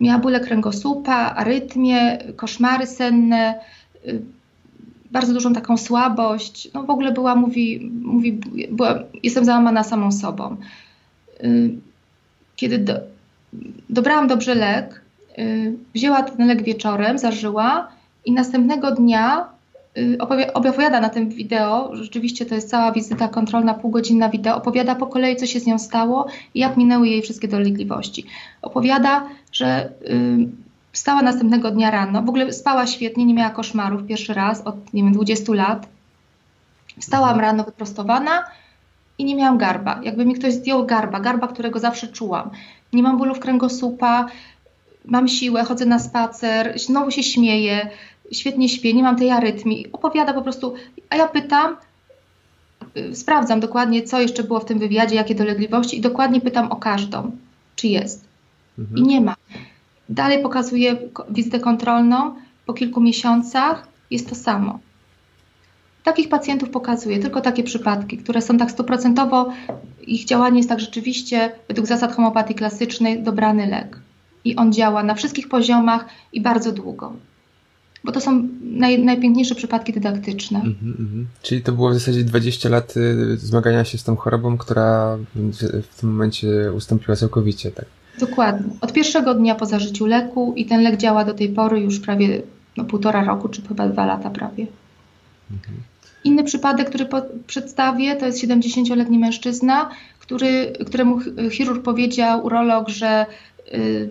[0.00, 3.60] Miała bóle kręgosłupa, arytmie, koszmary senne,
[4.06, 4.22] y,
[5.10, 6.68] bardzo dużą taką słabość.
[6.74, 8.32] No w ogóle była, mówi, mówi
[8.70, 10.56] była, jestem załamana samą sobą.
[11.44, 11.70] Y,
[12.56, 12.94] kiedy do,
[13.90, 15.01] dobrałam dobrze lek, y,
[15.94, 17.88] wzięła ten lek wieczorem, zażyła
[18.24, 19.52] i następnego dnia
[19.98, 20.18] Y,
[20.54, 25.36] opowiada na tym wideo, rzeczywiście to jest cała wizyta kontrolna, półgodzinna wideo, opowiada po kolei,
[25.36, 28.26] co się z nią stało i jak minęły jej wszystkie dolegliwości.
[28.62, 30.48] Opowiada, że y,
[30.92, 35.02] wstała następnego dnia rano, w ogóle spała świetnie, nie miała koszmarów pierwszy raz od, nie
[35.02, 35.88] wiem, 20 lat.
[37.00, 38.44] Wstałam rano wyprostowana
[39.18, 40.00] i nie miałam garba.
[40.02, 42.50] Jakby mi ktoś zdjął garba, garba, którego zawsze czułam.
[42.92, 44.26] Nie mam bólów kręgosłupa,
[45.04, 47.90] mam siłę, chodzę na spacer, znowu się śmieję,
[48.32, 49.86] świetnie śpię, nie mam tej arytmii.
[49.92, 50.74] Opowiada po prostu,
[51.10, 51.76] a ja pytam,
[52.96, 56.76] y, sprawdzam dokładnie, co jeszcze było w tym wywiadzie, jakie dolegliwości i dokładnie pytam o
[56.76, 57.30] każdą,
[57.76, 58.24] czy jest.
[58.78, 58.98] Mhm.
[58.98, 59.34] I nie ma.
[60.08, 60.96] Dalej pokazuję
[61.30, 62.34] wizytę kontrolną,
[62.66, 64.78] po kilku miesiącach jest to samo.
[66.04, 69.52] Takich pacjentów pokazuję, tylko takie przypadki, które są tak stuprocentowo,
[70.06, 73.98] ich działanie jest tak rzeczywiście, według zasad homeopatii klasycznej, dobrany lek.
[74.44, 77.12] I on działa na wszystkich poziomach i bardzo długo
[78.04, 80.60] bo to są naj, najpiękniejsze przypadki dydaktyczne.
[80.60, 81.24] Mm -hmm.
[81.42, 85.18] Czyli to było w zasadzie 20 lat y, zmagania się z tą chorobą, która
[85.90, 87.84] w tym momencie ustąpiła całkowicie, tak?
[88.20, 88.72] Dokładnie.
[88.80, 92.42] Od pierwszego dnia po zażyciu leku i ten lek działa do tej pory już prawie
[92.76, 94.64] no, półtora roku, czy chyba dwa lata prawie.
[94.64, 95.72] -hmm.
[96.24, 97.06] Inny przypadek, który
[97.46, 103.26] przedstawię, to jest 70-letni mężczyzna, który, któremu chirurg powiedział, urolog, że
[103.74, 104.08] y,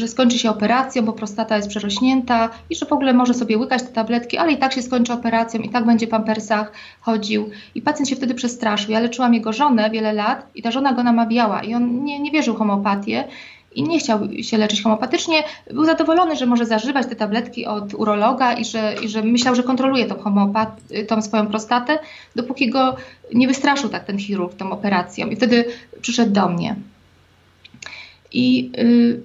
[0.00, 3.82] że skończy się operacją, bo prostata jest przerośnięta i że w ogóle może sobie łykać
[3.82, 7.50] te tabletki, ale i tak się skończy operacją, i tak będzie w pampersach chodził.
[7.74, 8.90] I pacjent się wtedy przestraszył.
[8.90, 12.30] Ja leczyłam jego żonę wiele lat i ta żona go namawiała i on nie, nie
[12.30, 13.24] wierzył w homeopatię
[13.74, 15.42] i nie chciał się leczyć homeopatycznie.
[15.70, 19.62] Był zadowolony, że może zażywać te tabletki od urologa i że, i że myślał, że
[19.62, 21.98] kontroluje tą, homeopat- tą swoją prostatę,
[22.36, 22.96] dopóki go
[23.34, 25.26] nie wystraszył tak ten chirurg tą operacją.
[25.26, 25.64] I wtedy
[26.00, 26.76] przyszedł do mnie.
[28.32, 29.22] I yy,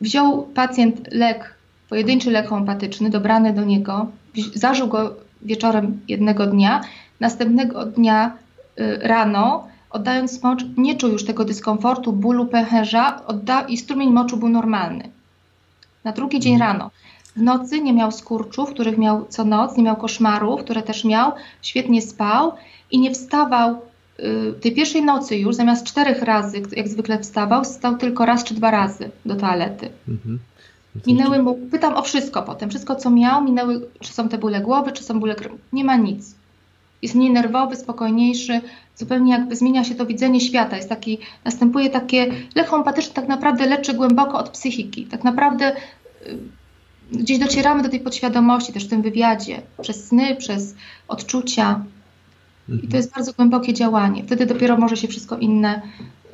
[0.00, 1.54] Wziął pacjent lek,
[1.88, 4.06] pojedynczy lek homeopatyczny, dobrany do niego,
[4.54, 6.80] zażył go wieczorem jednego dnia,
[7.20, 8.36] następnego dnia
[8.80, 14.36] y, rano, oddając mocz, nie czuł już tego dyskomfortu, bólu, pęcherza odda- i strumień moczu
[14.36, 15.08] był normalny.
[16.04, 16.72] Na drugi dzień mhm.
[16.72, 16.90] rano.
[17.36, 21.32] W nocy nie miał skurczów, których miał co noc, nie miał koszmarów, które też miał,
[21.62, 22.52] świetnie spał
[22.90, 23.80] i nie wstawał
[24.60, 28.70] tej pierwszej nocy już, zamiast czterech razy, jak zwykle wstawał, wstał tylko raz czy dwa
[28.70, 29.88] razy do toalety.
[30.08, 30.38] Mhm.
[31.06, 34.92] Minęły mu, pytam o wszystko potem, wszystko co miał, minęły, czy są te bóle głowy,
[34.92, 35.36] czy są bóle,
[35.72, 36.34] nie ma nic.
[37.02, 38.60] Jest mniej nerwowy, spokojniejszy,
[38.96, 40.76] zupełnie jakby zmienia się to widzenie świata.
[40.76, 45.06] Jest taki, następuje takie, lek homeopatyczny tak naprawdę leczy głęboko od psychiki.
[45.06, 45.76] Tak naprawdę
[46.26, 46.38] y,
[47.12, 50.74] gdzieś docieramy do tej podświadomości też w tym wywiadzie, przez sny, przez
[51.08, 51.84] odczucia.
[52.74, 52.96] I to mhm.
[52.96, 54.24] jest bardzo głębokie działanie.
[54.24, 55.82] Wtedy dopiero może się wszystko inne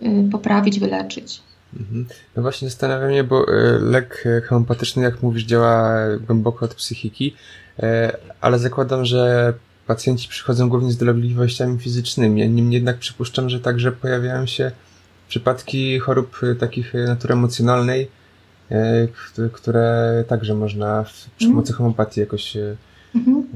[0.03, 1.43] y, poprawić, wyleczyć.
[1.81, 2.07] Mhm.
[2.37, 5.95] No właśnie zastanawiam się, bo y, lek homeopatyczny, jak mówisz, działa
[6.27, 7.35] głęboko od psychiki,
[7.79, 7.83] y,
[8.41, 9.53] ale zakładam, że
[9.87, 12.49] pacjenci przychodzą głównie z dolegliwościami fizycznymi.
[12.49, 14.71] Niemniej jednak przypuszczam, że także pojawiają się
[15.29, 18.11] przypadki chorób takich natury emocjonalnej,
[19.53, 21.05] które także można
[21.37, 21.77] przy pomocy mhm.
[21.79, 22.57] homeopatii jakoś
[23.17, 23.47] Mhm.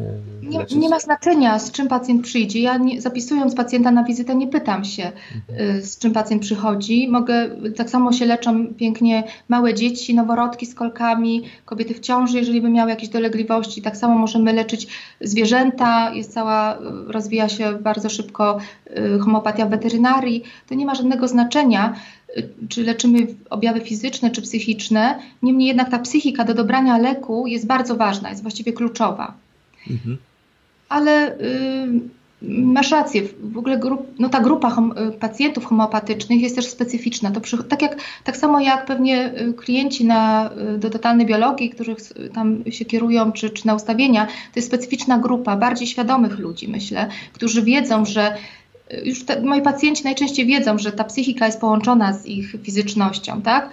[0.42, 2.60] Nie, nie, ma znaczenia, z czym pacjent przyjdzie.
[2.60, 5.12] Ja nie, zapisując pacjenta na wizytę, nie pytam się,
[5.48, 5.76] mhm.
[5.76, 7.08] Y, z czym pacjent przychodzi.
[7.08, 12.60] Mogę, tak samo się leczą pięknie małe dzieci, noworodki z kolkami, kobiety w ciąży, jeżeli
[12.60, 13.82] by miały jakieś dolegliwości.
[13.82, 14.86] Tak samo możemy leczyć
[15.20, 16.14] zwierzęta.
[16.14, 18.58] Jest cała, rozwija się bardzo szybko
[19.16, 20.42] y, homeopatia w weterynarii.
[20.68, 21.94] To nie ma żadnego znaczenia
[22.36, 25.18] y, czy leczymy objawy fizyczne czy psychiczne.
[25.42, 29.34] Niemniej jednak ta psychika do dobrania leku jest bardzo ważna, jest właściwie kluczowa.
[29.90, 30.18] Mhm.
[30.88, 32.00] Ale y,
[32.42, 37.30] masz rację, w ogóle grup, no ta grupa hom, y, pacjentów homeopatycznych jest też specyficzna.
[37.30, 41.70] To przy, tak, jak, tak samo jak pewnie y, klienci na, y, do totalnej biologii,
[41.70, 41.98] których
[42.34, 47.08] tam się kierują, czy, czy na ustawienia, to jest specyficzna grupa bardziej świadomych ludzi, myślę,
[47.32, 48.36] którzy wiedzą, że
[49.04, 53.70] już te, moi pacjenci najczęściej wiedzą, że ta psychika jest połączona z ich fizycznością, tak?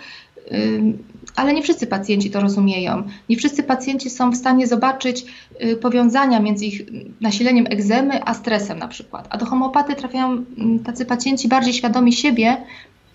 [1.37, 3.03] Ale nie wszyscy pacjenci to rozumieją.
[3.29, 5.25] Nie wszyscy pacjenci są w stanie zobaczyć
[5.63, 6.81] y, powiązania między ich
[7.21, 9.27] nasileniem egzemy a stresem na przykład.
[9.29, 12.57] A do homeopaty trafiają mm, tacy pacjenci bardziej świadomi siebie,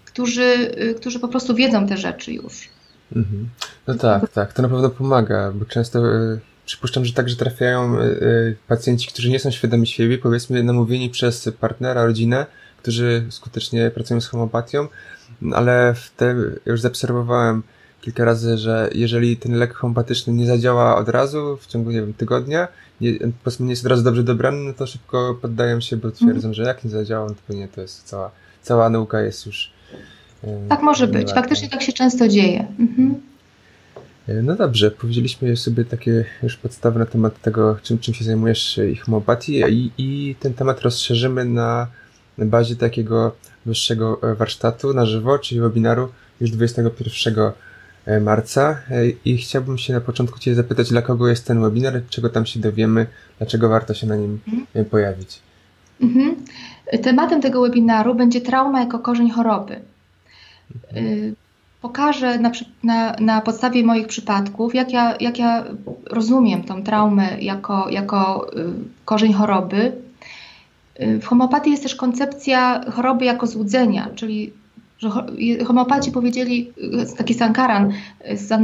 [0.05, 2.69] którzy, y, którzy po prostu wiedzą te rzeczy już.
[3.17, 3.49] Mhm.
[3.87, 7.97] No tak, tak, to na pewno pomaga, bo często y, przypuszczam, że także trafiają
[8.69, 12.47] pacjenci, którzy nie są świadomi siebie, powiedzmy namówieni przez partnera, rodzinę,
[12.79, 14.89] którzy skutecznie pracują z homopatią,
[15.55, 16.35] ale w te,
[16.67, 17.63] już zaobserwowałem
[18.03, 22.15] kilka razy, że jeżeli ten lek homeopatyczny nie zadziała od razu, w ciągu, nie wiem,
[22.15, 22.69] tygodnia,
[23.01, 26.11] nie, po prostu nie jest od razu dobrze dobrany, no to szybko poddają się, bo
[26.11, 26.55] twierdzą, mm.
[26.55, 28.31] że jak nie zadziała, no to pewnie to jest cała,
[28.63, 29.73] cała nauka jest już...
[30.69, 32.67] tak może być, faktycznie tak się często dzieje.
[32.79, 33.21] Mhm.
[34.43, 38.97] No dobrze, powiedzieliśmy sobie takie już podstawy na temat tego, czym, czym się zajmujesz i
[38.97, 41.87] homeopatii i, i ten temat rozszerzymy na
[42.39, 43.37] bazie takiego
[43.67, 46.09] wyższego warsztatu na żywo, czyli webinaru
[46.41, 47.53] już 21 E,
[48.21, 52.29] marca e, i chciałbym się na początku Cię zapytać, dla kogo jest ten webinar, czego
[52.29, 53.07] tam się dowiemy,
[53.39, 54.85] dlaczego warto się na nim mhm.
[54.85, 55.39] pojawić.
[56.01, 56.37] Mhm.
[57.03, 59.81] Tematem tego webinaru będzie trauma jako korzeń choroby.
[60.93, 61.35] Mhm.
[61.83, 65.65] Pokażę na, na, na, podstawie moich przypadków, jak ja, jak ja
[66.11, 68.51] rozumiem tą traumę jako, jako
[69.05, 69.93] korzeń choroby.
[70.99, 74.53] W homeopatii jest też koncepcja choroby jako złudzenia, czyli
[75.03, 75.11] że
[75.65, 76.73] homeopaci powiedzieli,
[77.17, 77.93] taki Sankaran,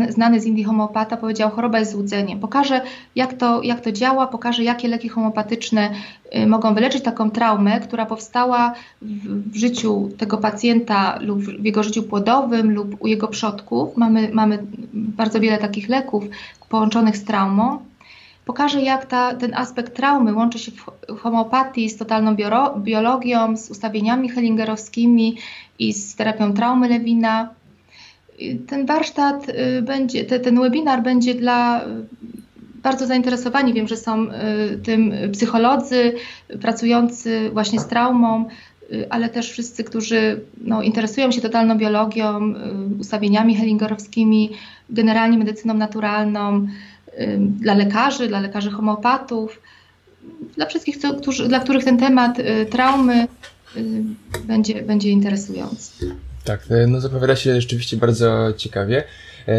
[0.08, 2.40] znany z Indii homeopata, powiedział, choroba jest złudzeniem.
[2.40, 2.80] Pokażę,
[3.16, 5.90] jak to, jak to działa, pokażę, jakie leki homeopatyczne
[6.36, 11.82] y, mogą wyleczyć taką traumę, która powstała w, w życiu tego pacjenta lub w jego
[11.82, 13.96] życiu płodowym lub u jego przodków.
[13.96, 14.58] Mamy, mamy
[14.94, 16.24] bardzo wiele takich leków
[16.68, 17.78] połączonych z traumą
[18.48, 20.72] pokażę, jak ta, ten aspekt traumy łączy się
[21.08, 22.36] w homeopatii z totalną
[22.78, 25.36] biologią, z ustawieniami hellingerowskimi
[25.78, 27.48] i z terapią traumy Lewina.
[28.66, 31.86] Ten warsztat y, będzie, ten webinar będzie dla y,
[32.82, 33.72] bardzo zainteresowani.
[33.72, 36.14] Wiem, że są y, tym psycholodzy
[36.60, 38.44] pracujący właśnie z traumą,
[39.10, 42.54] ale też wszyscy, którzy no, interesują się totalną biologią,
[43.00, 44.50] ustawieniami hellingerowskimi,
[44.90, 46.66] generalnie medycyną naturalną
[47.38, 49.60] dla lekarzy, dla lekarzy homeopatów,
[50.56, 53.28] dla wszystkich, co, którzy, dla których ten temat y, traumy
[53.76, 53.80] y,
[54.44, 56.16] będzie, będzie interesujący.
[56.44, 59.04] Tak, e, no zapowiada się rzeczywiście bardzo ciekawie.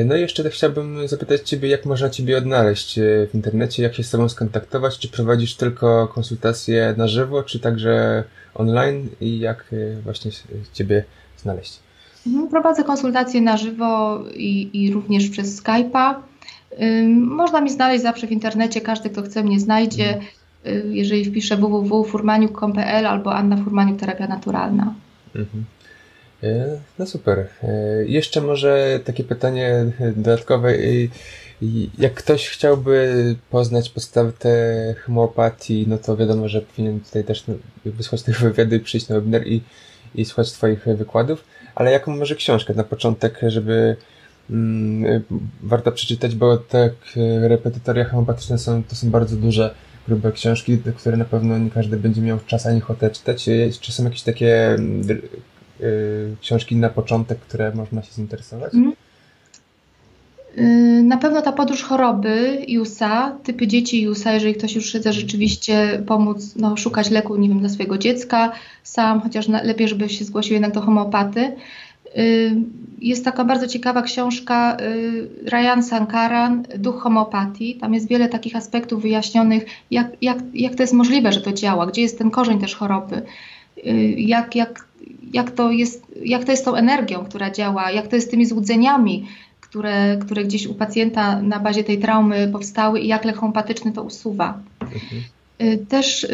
[0.06, 4.10] No i jeszcze chciałbym zapytać Ciebie, jak można Ciebie odnaleźć w internecie, jak się z
[4.10, 8.24] Tobą skontaktować, czy prowadzisz tylko konsultacje na żywo, czy także
[8.56, 9.65] online i jak
[10.04, 10.32] właśnie
[10.74, 11.04] Ciebie
[11.38, 11.80] znaleźć?
[12.28, 16.15] Mhm, prowadzę konsultacje na żywo i, i również przez Skype'a.
[17.15, 20.20] Można mi znaleźć zawsze w internecie, każdy kto chce mnie znajdzie,
[20.89, 24.94] jeżeli wpiszę www.furmaniuk.pl albo Anna Furmaniuk Terapia Naturalna.
[25.36, 25.65] Mhm.
[27.00, 27.48] No super.
[28.06, 30.74] Jeszcze może takie pytanie dodatkowe.
[31.98, 34.32] Jak ktoś chciałby poznać podstawę
[35.06, 37.44] homeopatii, no to wiadomo, że powinien tutaj też
[37.86, 39.62] wysłać tych wywiady, przyjść na webinar i,
[40.15, 41.44] i słuchać Twoich wykładów.
[41.76, 43.96] Ale jaką może książkę na początek, żeby
[45.63, 46.89] warto przeczytać, bo te
[47.41, 49.75] repetytoria homeopatyczne są, to są bardzo duże,
[50.07, 53.49] grube książki, które na pewno nie każdy będzie miał czas ani ochotę czytać.
[53.81, 54.77] Czy są jakieś takie
[55.81, 58.73] y, książki na początek, które można się zinteresować?
[58.73, 58.93] Mm.
[61.07, 66.55] Na pewno ta podróż choroby Jusa, typy dzieci Jusa, jeżeli ktoś już chce rzeczywiście pomóc
[66.55, 68.51] no, szukać leku, nie wiem, dla swojego dziecka
[68.83, 71.55] sam, chociaż lepiej, żeby się zgłosił jednak do homeopaty.
[72.17, 72.56] Y,
[73.02, 77.76] jest taka bardzo ciekawa książka y, Ryan Sankaran, Duch homeopatii.
[77.76, 81.88] Tam jest wiele takich aspektów wyjaśnionych, jak, jak, jak to jest możliwe, że to działa,
[81.88, 83.22] gdzie jest ten korzeń też choroby,
[83.78, 84.86] y, jak, jak,
[85.34, 88.45] jak, to jest, jak to jest tą energią, która działa, jak to jest z tymi
[88.45, 89.28] złudzeniami,
[89.62, 94.04] które, które gdzieś u pacjenta na bazie tej traumy powstały i jak lek homeopatyczny to
[94.04, 94.60] usuwa.
[94.82, 95.86] Mhm.
[95.88, 96.28] Też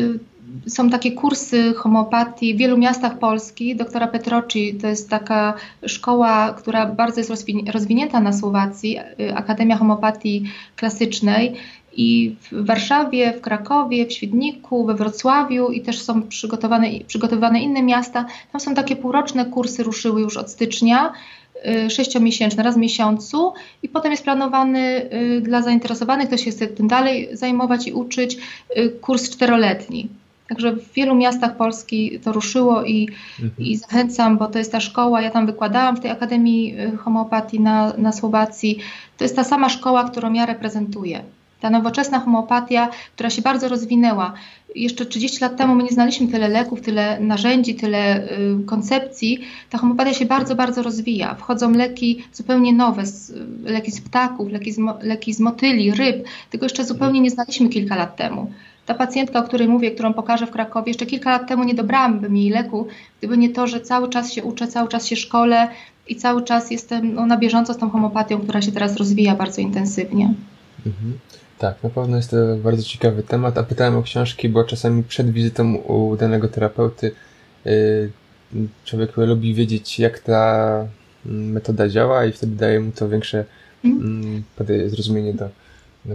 [0.67, 3.75] są takie kursy homeopatii w wielu miastach Polski.
[3.75, 5.53] Doktora Petroci to jest taka
[5.85, 10.43] szkoła, która bardzo jest rozwinięta na Słowacji, y, Akademia Homeopatii
[10.75, 11.55] Klasycznej.
[11.97, 17.83] I w Warszawie, w Krakowie, w Świdniku, we Wrocławiu i też są przygotowane, przygotowane inne
[17.83, 18.25] miasta.
[18.51, 21.13] Tam są takie półroczne kursy, ruszyły już od stycznia
[21.85, 26.67] y, sześciomiesięczny, raz w miesiącu i potem jest planowany y, dla zainteresowanych, kto się chce
[26.67, 28.37] tym dalej zajmować i uczyć,
[29.01, 30.09] kurs czteroletni.
[30.47, 33.09] Także w wielu miastach Polski to ruszyło i,
[33.43, 33.67] mhm.
[33.67, 37.59] i zachęcam, bo to jest ta szkoła, ja tam wykładałam w tej Akademii y, Homeopatii
[37.59, 38.77] na, na Słowacji.
[39.17, 41.23] To jest ta sama szkoła, którą ja reprezentuję.
[41.59, 44.33] Ta nowoczesna homeopatia, która się bardzo rozwinęła.
[44.75, 49.39] Jeszcze 30 lat temu my nie znaliśmy tyle leków, tyle narzędzi, tyle y, koncepcji.
[49.69, 51.35] Ta homeopatia się bardzo, bardzo rozwija.
[51.35, 56.27] Wchodzą leki zupełnie nowe, z, leki z ptaków, leki z, leki z motyli, ryb.
[56.49, 58.51] Tego jeszcze zupełnie nie znaliśmy kilka lat temu.
[58.85, 62.19] Ta pacjentka, o której mówię, którą pokażę w Krakowie, jeszcze kilka lat temu nie dobrałam
[62.19, 62.87] bym jej leku,
[63.19, 65.67] gdyby nie to, że cały czas się uczę, cały czas się szkole
[66.07, 69.61] i cały czas jestem no, na bieżąco z tą homopatią, która się teraz rozwija bardzo
[69.61, 70.33] intensywnie.
[70.85, 71.19] Mhm.
[71.57, 75.31] Tak, na pewno jest to bardzo ciekawy temat, a pytałem o książki, bo czasami przed
[75.31, 77.11] wizytą u danego terapeuty
[77.65, 78.11] yy,
[78.85, 80.67] człowiek lubi wiedzieć, jak ta
[81.25, 83.45] mm, metoda działa i wtedy daje mu to większe
[83.85, 84.43] mm.
[84.69, 85.49] Yy, zrozumienie do,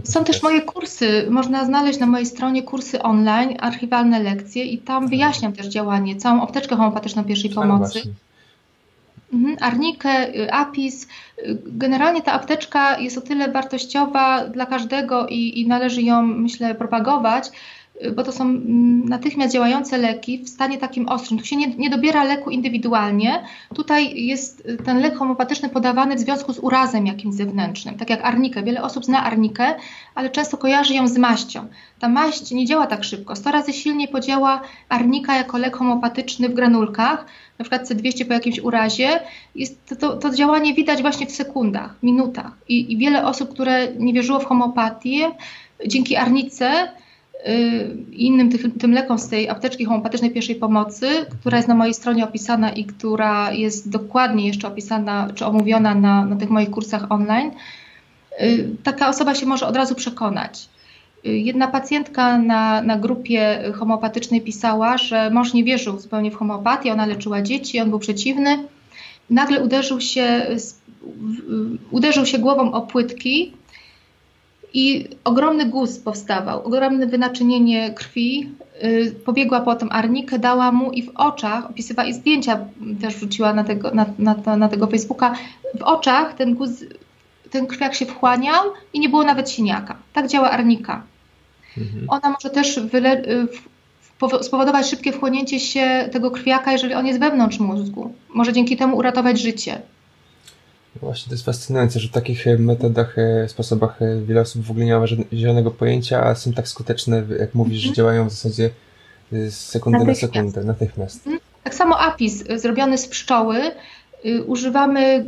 [0.03, 5.07] są też moje kursy, można znaleźć na mojej stronie kursy online, archiwalne lekcje i tam
[5.07, 8.01] wyjaśniam też działanie, całą apteczkę homeopatyczną pierwszej pomocy.
[9.33, 11.03] Mhm, arnikę, y, apis.
[11.03, 16.75] Y, generalnie ta apteczka jest o tyle wartościowa dla każdego i, i należy ją, myślę,
[16.75, 17.49] propagować,
[18.15, 21.39] bo to są mm, natychmiast działające leki w stanie takim ostrym.
[21.39, 23.43] Tu się nie, nie, dobiera leku indywidualnie.
[23.75, 28.63] Tutaj jest ten lek homeopatyczny podawany w związku z urazem jakimś zewnętrznym, tak jak arnikę.
[28.63, 29.75] Wiele osób zna arnikę,
[30.15, 31.67] ale często kojarzy ją z maścią.
[31.99, 33.35] Ta maść nie działa tak szybko.
[33.35, 37.25] 100 razy silniej podziała arnika jako lek homeopatyczny w granulkach,
[37.59, 39.19] na przykład C200 po jakimś urazie.
[39.55, 42.51] Jest to, to, to działanie widać właśnie w sekundach, minutach.
[42.67, 45.31] I, I wiele osób, które nie wierzyło w homeopatię,
[45.87, 47.00] dzięki arnice Y,
[48.11, 51.07] innym tych, tym lekom z tej apteczki homeopatycznej pierwszej pomocy,
[51.39, 56.25] która jest na mojej stronie opisana i która jest dokładnie jeszcze opisana czy omówiona na,
[56.25, 57.51] na tych moich kursach online,
[58.41, 60.69] y, taka osoba się może od razu przekonać.
[61.25, 66.93] Y, jedna pacjentka na, na grupie homeopatycznej pisała, że mąż nie wierzył zupełnie w homeopatię,
[66.93, 68.63] ona leczyła dzieci, on był przeciwny.
[69.29, 70.47] Nagle uderzył się,
[71.91, 73.53] uderzył się głową o płytki
[74.73, 78.49] i ogromny guz powstawał, ogromne wynaczynienie krwi.
[78.83, 82.65] Yy, pobiegła potem Arnikę, dała mu i w oczach, opisywała i zdjęcia
[83.01, 85.33] też wrzuciła na tego, na, na, na tego Facebooka,
[85.79, 86.69] w oczach ten guz,
[87.51, 89.95] ten krwiak się wchłaniał i nie było nawet siniaka.
[90.13, 91.03] Tak działa Arnika.
[91.77, 92.05] Mhm.
[92.07, 93.47] Ona może też wyle, y,
[94.41, 98.13] spowodować szybkie wchłonięcie się tego krwiaka, jeżeli on jest wewnątrz mózgu.
[98.33, 99.81] Może dzięki temu uratować życie.
[101.01, 104.71] Właśnie to jest fascynujące, że w takich e, metodach, e, sposobach e, wiele osób w
[104.71, 107.95] ogóle nie ma zielonego pojęcia, a są tak skuteczne, jak mówisz, że mhm.
[107.95, 108.69] działają w zasadzie
[109.31, 110.21] z sekundy natychmiast.
[110.21, 111.27] na sekundę, natychmiast.
[111.27, 111.39] Mhm.
[111.63, 113.57] Tak samo apis zrobiony z pszczoły.
[114.47, 115.25] Używamy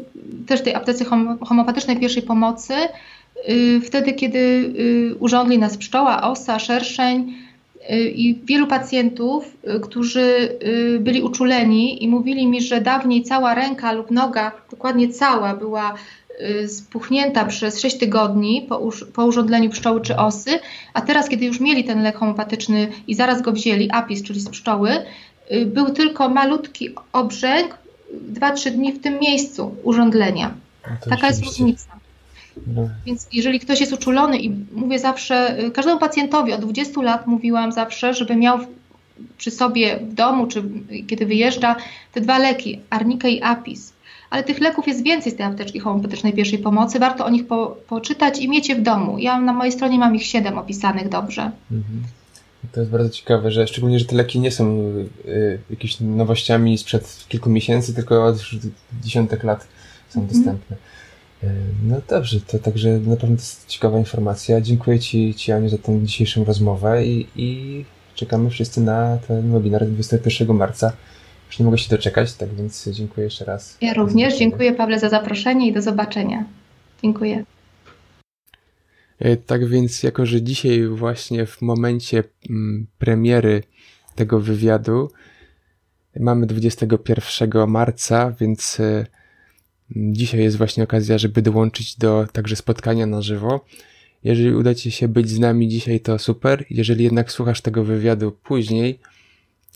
[0.47, 1.05] też tej aptece
[1.41, 2.73] homeopatycznej pierwszej pomocy.
[3.85, 4.73] Wtedy, kiedy
[5.19, 7.33] urządli nas pszczoła, osa, szerszeń,
[7.89, 13.91] I wielu pacjentów, y, którzy y, byli uczuleni i mówili mi, że dawniej cała ręka
[13.91, 15.93] lub noga, dokładnie cała, była
[16.67, 20.59] spuchnięta przez 6 tygodni po, po urządleniu pszczoły czy osy,
[20.93, 24.49] a teraz, kiedy już mieli ten lek homeopatyczny i zaraz go wzięli, apis, czyli z
[24.49, 24.89] pszczoły,
[25.65, 27.77] był tylko malutki obrzęk
[28.33, 30.53] 2-3 dni w tym miejscu urządlenia.
[30.87, 31.92] No Taka jest różnica.
[32.67, 32.89] No.
[33.05, 38.13] Więc jeżeli ktoś jest uczulony i mówię zawsze, każdemu pacjentowi od 20 lat mówiłam zawsze,
[38.13, 38.59] żeby miał
[39.37, 40.63] przy sobie w domu, czy
[41.07, 41.75] kiedy wyjeżdża,
[42.13, 43.93] te dwa leki, arnika i apis.
[44.29, 46.99] Ale tych leków jest więcej z tej apteczki homeopatycznej pierwszej pomocy.
[46.99, 49.17] Warto o nich po, poczytać i mieć je w domu.
[49.17, 51.51] Ja na mojej stronie mam ich siedem opisanych dobrze.
[51.71, 52.03] Mhm.
[52.71, 54.77] To jest bardzo ciekawe, że szczególnie, że te leki nie są
[55.25, 58.37] y, jakimiś nowościami sprzed kilku miesięcy, tylko od
[59.03, 59.67] dziesiątek lat
[60.09, 60.37] są mhm.
[60.37, 60.77] dostępne.
[61.43, 61.47] Y,
[61.83, 64.61] no dobrze, to także na pewno to jest ciekawa informacja.
[64.61, 67.85] Dziękuję Ci, Ci Aniu, za tę dzisiejszą rozmowę i, i
[68.15, 70.93] czekamy wszyscy na ten webinar 21 marca.
[71.47, 73.77] Już nie mogę się doczekać, tak więc dziękuję jeszcze raz.
[73.81, 76.45] Ja również dziękuję Pawle za zaproszenie i do zobaczenia.
[77.03, 77.43] Dziękuję.
[79.19, 83.63] E, tak więc, jako że dzisiaj właśnie w momencie mm, premiery
[84.15, 85.11] tego wywiadu
[86.19, 89.05] mamy 21 marca, więc e,
[89.91, 93.65] dzisiaj jest właśnie okazja, żeby dołączyć do także spotkania na żywo.
[94.23, 96.65] Jeżeli uda Ci się być z nami dzisiaj, to super.
[96.69, 98.99] Jeżeli jednak słuchasz tego wywiadu później,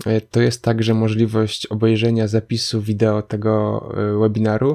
[0.05, 4.73] e, to jest także możliwość obejrzenia zapisu wideo tego e, webinaru.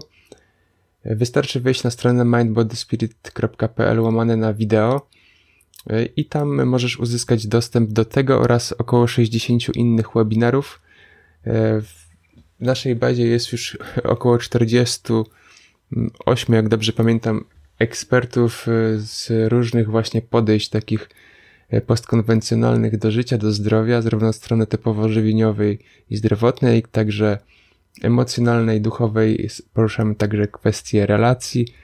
[1.04, 5.06] E, wystarczy wejść na stronę mindbodyspirit.pl łamane na wideo
[6.16, 10.82] i tam możesz uzyskać dostęp do tego oraz około 60 innych webinarów.
[12.62, 17.44] W naszej bazie jest już około 48, jak dobrze pamiętam,
[17.78, 21.10] ekspertów y, z różnych właśnie podejść takich
[21.72, 25.78] y, postkonwencjonalnych do życia, do zdrowia, zarówno strony typowo żywieniowej
[26.10, 27.38] i zdrowotnej, także
[28.02, 29.48] emocjonalnej, duchowej.
[29.74, 31.74] Poruszamy także kwestie relacji,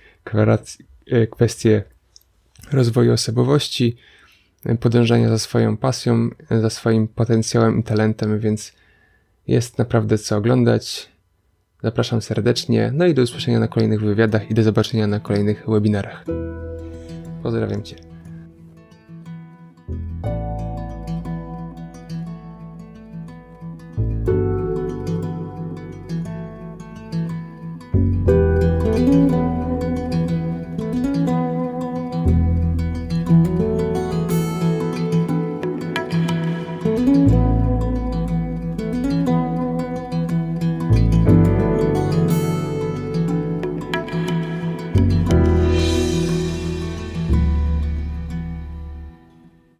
[1.12, 1.82] y, kwestie
[2.72, 3.96] rozwoju osobowości,
[4.80, 8.72] podążania za swoją pasją, za swoim potencjałem i talentem, więc
[9.48, 11.08] jest naprawdę co oglądać.
[11.82, 16.24] Zapraszam serdecznie, no i do usłyszenia na kolejnych wywiadach i do zobaczenia na kolejnych webinarach.
[17.42, 18.17] Pozdrawiam Cię.